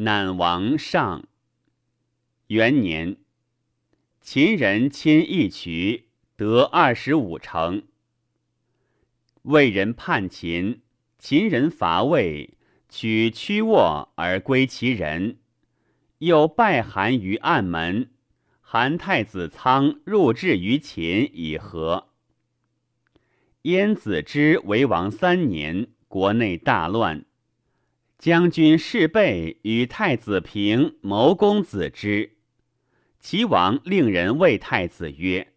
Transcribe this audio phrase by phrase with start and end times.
[0.00, 1.26] 南王上。
[2.46, 3.16] 元年，
[4.20, 7.82] 秦人亲一渠，得二十五城。
[9.42, 10.82] 魏人叛秦，
[11.18, 12.54] 秦人伐魏，
[12.88, 15.38] 取曲沃而归其人。
[16.18, 18.12] 又败韩于暗门，
[18.60, 22.10] 韩太子仓入至于秦以和。
[23.62, 27.24] 燕子之为王三年，国内大乱。
[28.18, 32.32] 将军士备与太子平谋公子之，
[33.20, 35.52] 齐王令人谓太子曰：“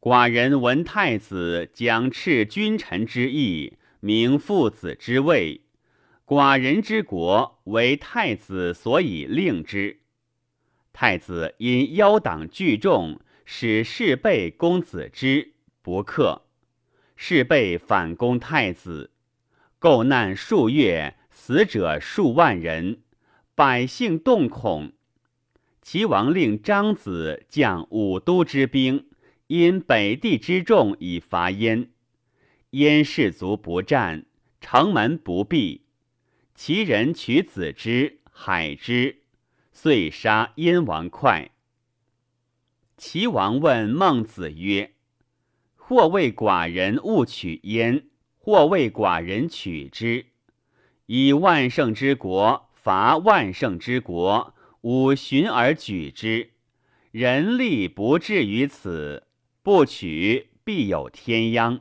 [0.00, 5.60] 寡人闻太子将斥君臣之义，明父子之位，
[6.24, 10.00] 寡人之国为太子所以令之。
[10.94, 16.46] 太子因邀党聚众，使士备公子之不克，
[17.14, 19.10] 士备反攻太子，
[19.78, 22.98] 构难数月。”死者数万人，
[23.54, 24.92] 百姓动恐。
[25.80, 29.06] 齐王令张子将五都之兵，
[29.46, 31.90] 因北地之众以伐燕。
[32.70, 34.26] 燕士卒不战，
[34.60, 35.86] 城门不闭。
[36.56, 39.22] 齐人取子之，海之，
[39.72, 41.52] 遂杀燕王哙。
[42.96, 44.92] 齐王问孟子曰
[45.76, 50.26] ：“或谓寡人误取燕，或谓寡人取之。”
[51.10, 56.50] 以万乘之国伐万乘之国，吾循而举之，
[57.12, 59.26] 人力不至于此，
[59.62, 61.80] 不取必有天殃。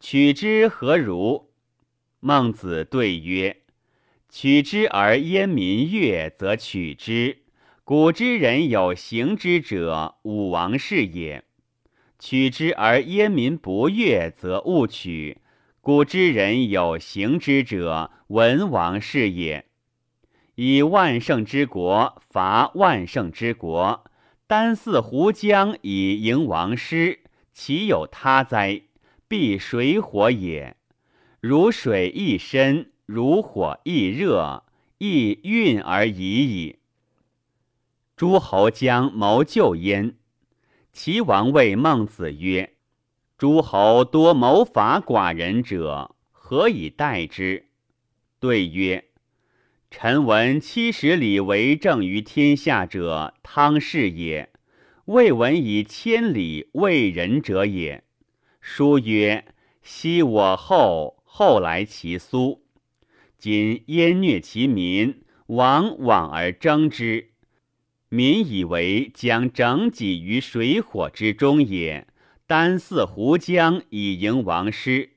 [0.00, 1.50] 取之何如？
[2.20, 3.58] 孟子对曰
[4.30, 7.42] ：“取之而燕民悦，则取之。
[7.84, 11.42] 古之人有行之者，武王是也；
[12.18, 15.36] 取之而燕民不悦，则勿取。”
[15.84, 19.66] 古之人有行之者，文王是也。
[20.54, 24.04] 以万圣之国伐万圣之国，
[24.46, 28.82] 单似胡将以迎王师，岂有他哉？
[29.26, 30.76] 必水火也。
[31.40, 34.62] 如水亦深，如火亦热，
[34.98, 36.78] 亦运而已矣。
[38.14, 40.14] 诸侯将谋救焉，
[40.92, 42.74] 齐王谓孟子曰。
[43.42, 47.66] 诸侯多谋伐寡人者，何以待之？
[48.38, 49.06] 对曰：
[49.90, 54.50] 臣闻七十里为政于天下者，汤氏也；
[55.06, 58.04] 未闻以千里为人者也。
[58.60, 59.44] 书曰：
[59.82, 62.64] 昔我后，后来其苏。
[63.36, 67.30] 今燕虐其民，王往而争之，
[68.08, 72.06] 民以为将整己于水火之中也。
[72.52, 75.12] 单似胡将以迎王师，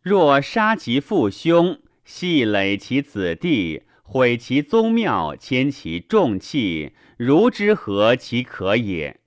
[0.00, 9.20] 若杀其父兄，系累其子弟，毁其宗庙，迁其重器，如之何其可也？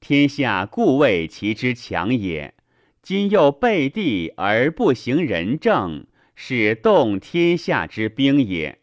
[0.00, 2.54] 天下故谓其之强也。
[3.00, 8.80] 今又背地而不行仁政，是动天下之兵也。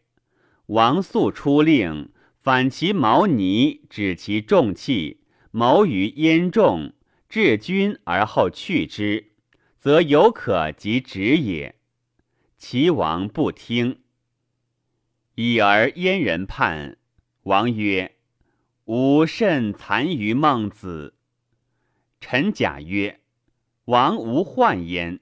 [0.68, 2.08] 王肃出令，
[2.40, 5.20] 反其毛尼，止其重器，
[5.50, 6.94] 谋于燕众。
[7.28, 9.32] 治君而后去之，
[9.76, 11.74] 则有可及止也。
[12.56, 14.00] 齐王不听，
[15.34, 16.96] 已而燕人叛。
[17.42, 18.16] 王曰
[18.86, 21.14] ：“吾甚残于孟子。”
[22.20, 23.20] 臣假曰
[23.84, 25.20] ：“王无患焉。”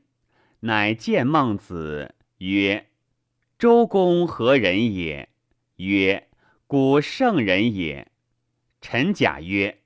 [0.61, 2.89] 乃见孟子曰
[3.59, 5.29] ：“周公何人也？”
[5.77, 6.29] 曰
[6.67, 8.11] ：“古圣人也。”
[8.81, 9.83] 臣假曰。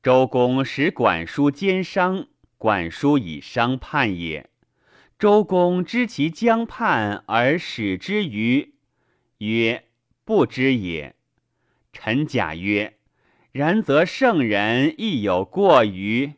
[0.00, 4.48] 周公使管叔兼商，管叔以商叛也。
[5.18, 8.74] 周公知其将叛而使之于，
[9.38, 9.86] 曰：
[10.24, 11.16] 不知也。
[11.92, 12.98] 臣甲曰：
[13.50, 16.34] 然则圣人亦有过于？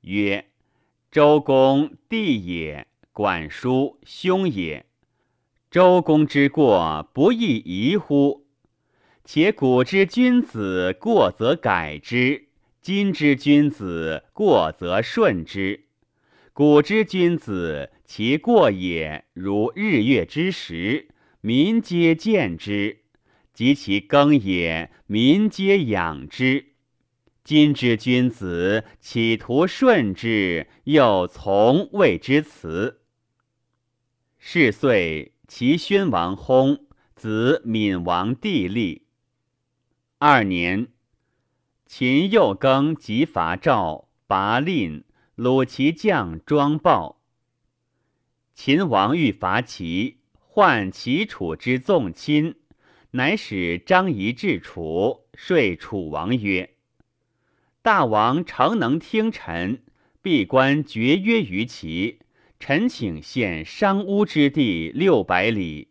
[0.00, 0.46] 曰：
[1.08, 4.84] 周公弟也，管叔兄也。
[5.70, 8.44] 周公之过不亦宜乎？
[9.24, 12.48] 且古之君子过则改之。
[12.82, 15.84] 今之君子过则顺之，
[16.52, 21.06] 古之君子其过也如日月之时，
[21.40, 22.96] 民皆见之；
[23.54, 26.72] 及其耕也，民皆养之。
[27.44, 33.02] 今之君子企图顺之，又从谓之辞。
[34.40, 36.80] 是岁，齐宣王薨，
[37.14, 39.06] 子闵王帝立。
[40.18, 40.88] 二年。
[41.94, 45.04] 秦右更即伐赵，拔令，
[45.36, 47.20] 虏其将庄豹。
[48.54, 52.54] 秦王欲伐齐，患齐楚之纵亲，
[53.10, 56.70] 乃使张仪至楚，说楚王曰
[57.82, 59.82] ：“大王诚能听臣，
[60.22, 62.20] 闭关绝约于齐。
[62.58, 65.88] 臣请献商巫之地六百里，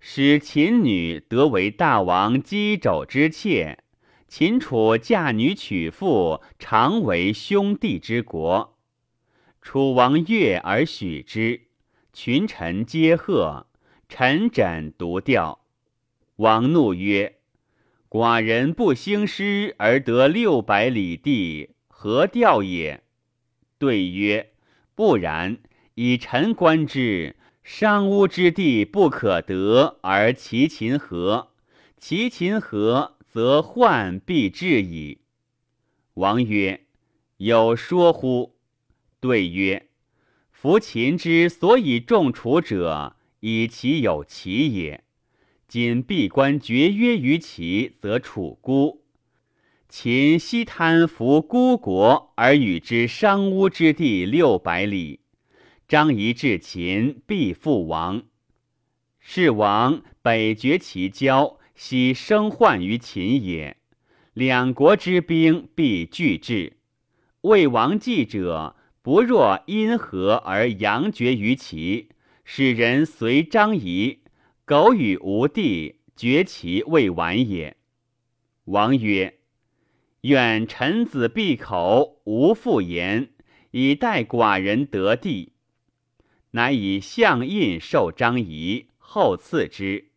[0.00, 3.80] 使秦女得为大王箕肘之妾。
[4.34, 8.78] 秦楚嫁女娶妇，常为兄弟之国。
[9.60, 11.64] 楚王悦而许之，
[12.14, 13.66] 群臣皆贺。
[14.08, 15.66] 臣枕独调。”
[16.36, 17.40] 王怒曰
[18.08, 23.02] ：“寡人不兴师而得六百里地，何调也？”
[23.76, 24.54] 对曰
[24.96, 25.58] ：“不然。
[25.96, 31.50] 以臣观之，商巫之地不可得，而其秦合。
[31.98, 35.22] 其秦合，则患必至矣。”
[36.14, 36.84] 王曰
[37.38, 38.56] ：“有说乎？”
[39.20, 39.88] 对曰
[40.52, 45.02] ：“夫秦之所以重楚者，以其有其也。”
[45.66, 49.02] 今闭关绝约于齐，则楚孤。
[49.88, 55.20] 秦西贪服孤国，而与之商巫之地六百里。
[55.88, 58.24] 张仪至秦，必复亡。
[59.18, 63.76] 是王北绝其交，西生患于秦也。
[64.34, 66.78] 两国之兵必俱至。
[67.42, 72.10] 魏王继者，不若因何而阳绝于齐，
[72.44, 74.20] 使人随张仪。
[74.64, 77.76] 苟与无地，绝其未完也。
[78.66, 79.40] 王曰
[80.22, 83.30] ：“愿臣子闭口，无复言，
[83.72, 85.54] 以待寡人得地。”
[86.52, 90.11] 乃以相印授张仪，后赐之。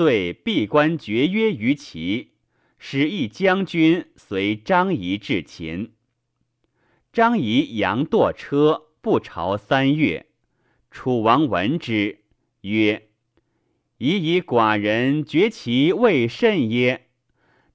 [0.00, 2.30] 遂闭关绝约于齐，
[2.78, 5.92] 使一将军随张仪至秦。
[7.12, 10.28] 张仪佯堕车，不朝三月。
[10.90, 12.20] 楚王闻之，
[12.62, 13.10] 曰。
[13.98, 17.08] 已以寡人绝其未甚耶？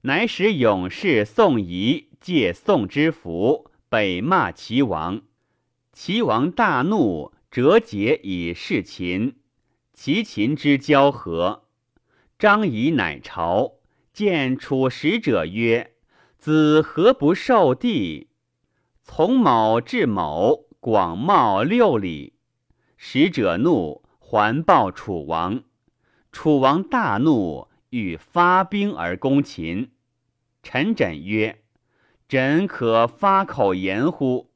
[0.00, 5.22] 乃使勇士宋仪借宋之福，北骂齐王。
[5.92, 9.36] 齐王大怒，折节以示秦。
[9.94, 11.62] 齐秦之交合。
[12.38, 13.76] 张仪乃朝，
[14.12, 15.94] 见楚使者曰
[16.36, 18.28] ：“子何不受地？”
[19.00, 22.34] 从某至某，广袤六里。
[22.98, 25.62] 使者怒，还报楚王。
[26.30, 29.92] 楚王大怒，欲发兵而攻秦。
[30.62, 31.62] 陈轸曰
[32.28, 34.50] ：“轸可发口言乎？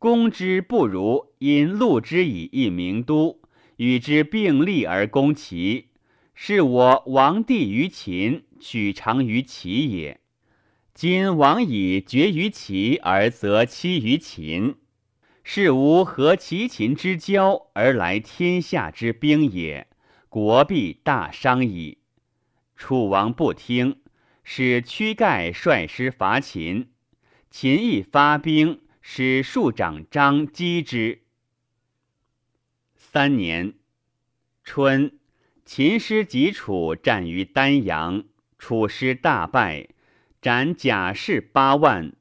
[0.00, 3.38] 攻之不如因戮之以一名都，
[3.76, 5.90] 与之并立而攻齐。
[6.34, 10.20] 是我王地于秦，取长于齐也。
[10.92, 14.76] 今王以绝于齐而择妻于秦，
[15.42, 19.88] 是无合齐秦之交而来天下之兵也。”
[20.28, 21.98] 国必大伤矣。
[22.74, 24.00] 楚王不听，
[24.42, 26.90] 使屈盖率师伐秦。
[27.52, 31.22] 秦亦发兵，使庶长张击之。
[32.96, 33.74] 三年
[34.64, 35.16] 春，
[35.64, 38.24] 秦师及楚战于丹阳，
[38.58, 39.88] 楚师大败，
[40.42, 42.12] 斩甲士八万，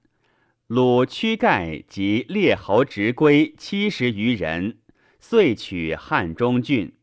[0.70, 4.78] 虏屈盖及列侯执归七十余人，
[5.20, 6.94] 遂取汉中郡。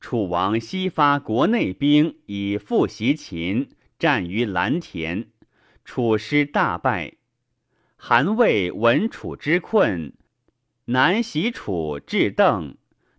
[0.00, 5.28] 楚王西发国内兵以复袭秦，战于蓝田，
[5.82, 7.14] 楚师大败。
[7.96, 10.12] 韩魏闻楚之困，
[10.84, 12.76] 南袭楚至邓。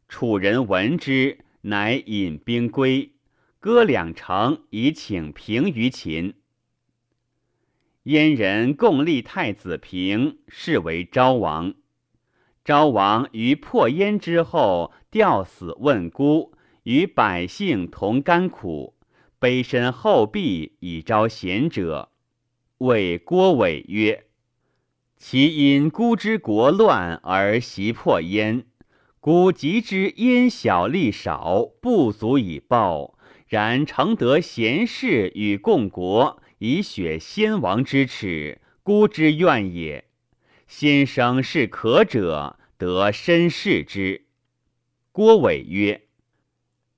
[0.08, 3.14] 楚人闻之，乃引兵归，
[3.60, 6.36] 割两城以请平于秦。
[8.04, 11.74] 燕人共立太子平，是为昭王。
[12.64, 16.54] 昭王于破燕之后，吊死问孤。
[16.84, 18.94] 与百姓同甘苦，
[19.40, 22.12] 卑身厚壁以招贤者。
[22.78, 24.28] 谓郭伟曰
[25.18, 28.68] ：“其因孤之国乱而袭破燕，
[29.26, 33.18] 孤及之因小利少，不足以报。
[33.48, 40.06] 然承得贤士与共国，以雪先王之耻，孤之怨也。
[40.68, 44.28] 先生是可者，得身视之。”
[45.12, 46.04] 郭伟曰。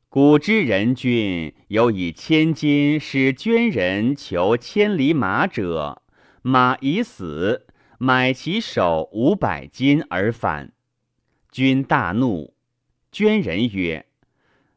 [0.10, 6.02] 古之人君，有以千金使捐人求千里马者，
[6.42, 7.68] 马已死，
[7.98, 10.74] 买其首五百金而返。
[11.58, 12.54] 君大怒，
[13.12, 14.06] 捐人曰：“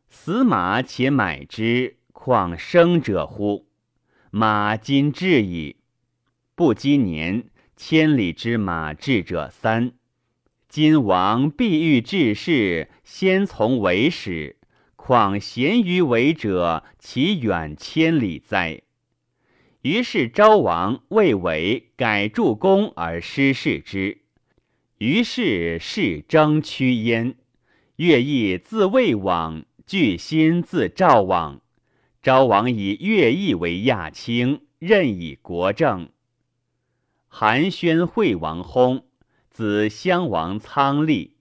[0.08, 3.66] 死马且买之，况生者乎？
[4.30, 5.76] 马今至矣。
[6.54, 9.92] 不积年，千里之马至者三。
[10.70, 14.56] 今王必欲治世，先从为始。”
[14.96, 18.80] 况贤于为者，其远千里哉？
[19.82, 24.19] 于是昭王为改助公而失事之，
[25.00, 27.34] 于是事争趋焉。
[27.96, 31.62] 乐毅自魏往，巨心自赵往。
[32.22, 36.10] 昭王以乐毅为亚卿，任以国政。
[37.28, 39.04] 韩宣惠王薨，
[39.48, 41.38] 子襄王苍立。